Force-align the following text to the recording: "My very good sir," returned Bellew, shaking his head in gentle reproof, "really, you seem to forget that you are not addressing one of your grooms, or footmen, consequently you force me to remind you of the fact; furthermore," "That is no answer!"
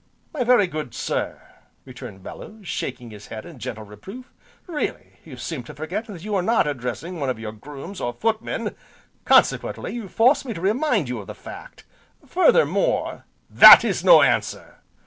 "My 0.33 0.43
very 0.43 0.65
good 0.65 0.95
sir," 0.95 1.39
returned 1.85 2.23
Bellew, 2.23 2.63
shaking 2.63 3.11
his 3.11 3.27
head 3.27 3.45
in 3.45 3.59
gentle 3.59 3.83
reproof, 3.83 4.33
"really, 4.65 5.19
you 5.23 5.37
seem 5.37 5.61
to 5.65 5.75
forget 5.75 6.05
that 6.05 6.23
you 6.23 6.33
are 6.33 6.41
not 6.41 6.65
addressing 6.65 7.19
one 7.19 7.29
of 7.29 7.37
your 7.37 7.51
grooms, 7.51 8.01
or 8.01 8.11
footmen, 8.11 8.75
consequently 9.25 9.93
you 9.93 10.07
force 10.07 10.43
me 10.43 10.55
to 10.55 10.61
remind 10.61 11.07
you 11.07 11.19
of 11.19 11.27
the 11.27 11.35
fact; 11.35 11.83
furthermore," 12.25 13.25
"That 13.61 13.83
is 13.85 14.03
no 14.03 14.23
answer!" 14.23 14.79